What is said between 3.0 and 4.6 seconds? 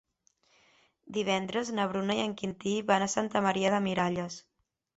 a Santa Maria de Miralles.